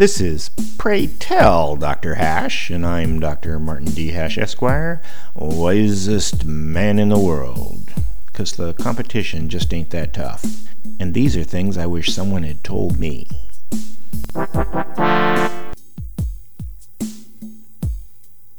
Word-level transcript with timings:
This 0.00 0.18
is 0.18 0.48
Pray 0.78 1.08
Tell 1.08 1.76
Dr. 1.76 2.14
Hash, 2.14 2.70
and 2.70 2.86
I'm 2.86 3.20
Dr. 3.20 3.58
Martin 3.58 3.90
D. 3.90 4.12
Hash, 4.12 4.38
Esquire, 4.38 5.02
wisest 5.34 6.46
man 6.46 6.98
in 6.98 7.10
the 7.10 7.18
world. 7.18 7.92
Because 8.24 8.52
the 8.52 8.72
competition 8.72 9.50
just 9.50 9.74
ain't 9.74 9.90
that 9.90 10.14
tough. 10.14 10.42
And 10.98 11.12
these 11.12 11.36
are 11.36 11.44
things 11.44 11.76
I 11.76 11.84
wish 11.84 12.14
someone 12.14 12.44
had 12.44 12.64
told 12.64 12.98
me. 12.98 13.28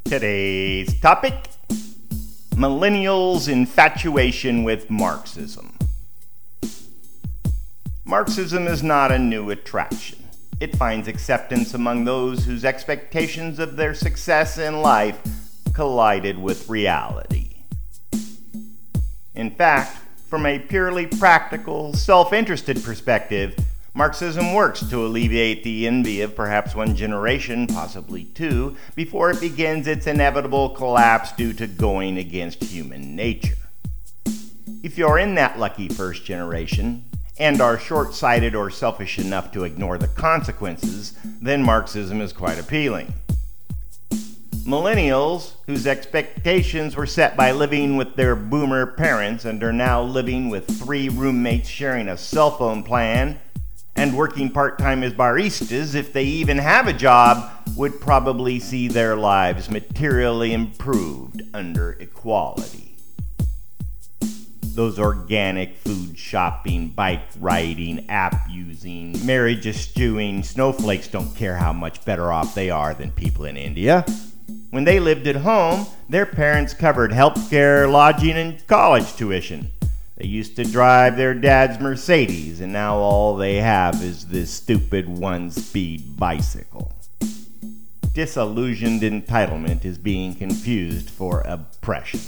Today's 0.05 0.99
topic 1.01 1.49
Millennials' 2.51 3.51
infatuation 3.51 4.63
with 4.63 4.91
Marxism. 4.91 5.73
Marxism 8.05 8.67
is 8.67 8.83
not 8.83 9.11
a 9.11 9.17
new 9.17 9.49
attraction. 9.49 10.20
It 10.62 10.75
finds 10.75 11.07
acceptance 11.07 11.73
among 11.73 12.05
those 12.05 12.46
whose 12.46 12.64
expectations 12.64 13.57
of 13.57 13.75
their 13.75 13.96
success 13.96 14.60
in 14.60 14.83
life 14.83 15.19
collided 15.74 16.38
with 16.38 16.69
reality. 16.69 17.64
In 19.33 19.50
fact, 19.50 19.97
from 20.29 20.46
a 20.46 20.60
purely 20.60 21.07
practical, 21.07 21.96
self 21.96 22.32
interested 22.32 22.83
perspective, 22.83 23.55
Marxism 23.96 24.54
works 24.54 24.88
to 24.88 25.04
alleviate 25.04 25.64
the 25.64 25.88
envy 25.88 26.21
of 26.21 26.36
perhaps 26.36 26.75
one 26.75 26.96
generation, 26.96 27.66
possibly 27.66 28.25
two, 28.25 28.78
before 28.93 29.32
it 29.32 29.41
begins 29.41 29.88
its 29.88 30.05
inevitable 30.05 30.69
collapse 30.69 31.32
due 31.32 31.54
to 31.54 31.66
going 31.66 32.19
against 32.19 32.64
human 32.64 33.16
nature. 33.16 33.58
If 34.83 34.95
you're 35.00 35.17
in 35.17 35.33
that 35.36 35.58
lucky 35.58 35.89
first 35.89 36.23
generation, 36.23 37.05
and 37.41 37.59
are 37.59 37.80
short 37.80 38.13
sighted 38.13 38.53
or 38.53 38.69
selfish 38.69 39.17
enough 39.17 39.52
to 39.52 39.63
ignore 39.63 39.97
the 39.97 40.08
consequences, 40.09 41.17
then 41.41 41.63
Marxism 41.63 42.22
is 42.22 42.31
quite 42.31 42.59
appealing. 42.59 43.11
Millennials, 44.63 45.53
whose 45.66 45.88
expectations 45.88 46.95
were 46.95 47.07
set 47.07 47.35
by 47.35 47.51
living 47.51 47.97
with 47.97 48.16
their 48.16 48.35
boomer 48.35 48.85
parents 48.85 49.43
and 49.43 49.63
are 49.63 49.73
now 49.73 50.03
living 50.03 50.49
with 50.49 50.67
three 50.67 51.09
roommates 51.09 51.67
sharing 51.67 52.09
a 52.09 52.16
cell 52.16 52.51
phone 52.51 52.83
plan, 52.83 53.39
and 53.95 54.16
working 54.16 54.51
part 54.51 54.77
time 54.77 55.01
as 55.01 55.11
baristas, 55.11 55.95
if 55.95 56.13
they 56.13 56.23
even 56.23 56.59
have 56.59 56.88
a 56.88 56.94
job, 56.94 57.51
would 57.75 57.99
probably 57.99 58.59
see 58.59 58.88
their 58.88 59.16
lives 59.16 59.67
materially 59.71 60.53
improved 60.53 61.41
under 61.55 61.94
equality. 61.94 62.91
Those 64.73 65.00
organic 65.00 65.75
food 65.75 66.17
shopping, 66.17 66.89
bike 66.89 67.23
riding, 67.39 68.09
app 68.09 68.50
using, 68.50 69.25
marriage 69.25 69.67
eschewing 69.67 70.44
snowflakes 70.44 71.09
don't 71.09 71.36
care 71.36 71.58
how 71.58 71.73
much 71.73 72.05
better 72.05 72.31
off 72.31 72.55
they 72.55 72.69
are 72.69 72.94
than 72.94 73.11
people 73.11 73.44
in 73.44 73.58
India. 73.58 74.05
When 74.69 74.86
they 74.86 75.02
lived 75.02 75.28
at 75.28 75.36
home, 75.36 75.88
their 76.08 76.25
parents 76.25 76.73
covered 76.73 77.11
healthcare, 77.11 77.91
lodging, 77.91 78.38
and 78.38 78.66
college 78.67 79.13
tuition. 79.17 79.72
They 80.16 80.28
used 80.28 80.55
to 80.55 80.63
drive 80.63 81.17
their 81.17 81.33
dad's 81.33 81.80
Mercedes, 81.81 82.61
and 82.61 82.72
now 82.72 82.95
all 82.95 83.35
they 83.35 83.56
have 83.56 84.02
is 84.02 84.28
this 84.28 84.52
stupid 84.52 85.09
one 85.09 85.52
speed 85.52 86.16
bicycle. 86.17 86.94
Disillusioned 88.13 89.02
entitlement 89.02 89.83
is 89.83 89.97
being 89.97 90.33
confused 90.33 91.09
for 91.09 91.41
oppression. 91.41 92.22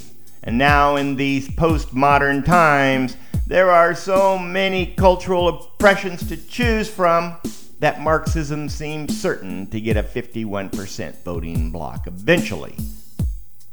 And 0.43 0.57
now, 0.57 0.97
in 0.97 1.15
these 1.15 1.47
postmodern 1.47 2.43
times, 2.43 3.15
there 3.47 3.71
are 3.71 3.95
so 3.95 4.37
many 4.37 4.87
cultural 4.87 5.47
oppressions 5.47 6.27
to 6.27 6.37
choose 6.37 6.89
from 6.89 7.37
that 7.79 8.01
Marxism 8.01 8.67
seems 8.69 9.19
certain 9.19 9.67
to 9.67 9.79
get 9.79 9.97
a 9.97 10.03
51% 10.03 11.23
voting 11.23 11.71
bloc 11.71 12.07
eventually, 12.07 12.75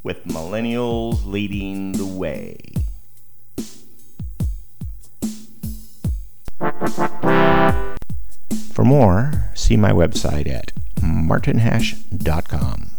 with 0.03 0.23
millennials 0.25 1.25
leading 1.25 1.91
the 1.93 2.05
way. 2.05 2.57
For 8.73 8.85
more, 8.85 9.51
see 9.53 9.77
my 9.77 9.91
website 9.91 10.49
at 10.49 10.71
martinhash.com. 11.01 12.90